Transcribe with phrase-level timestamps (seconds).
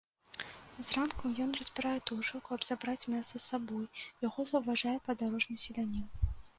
[0.87, 3.85] Зранку ён разбірае тушу, каб забраць мяса з сабой,
[4.27, 6.33] яго заўважае падарожны селянін.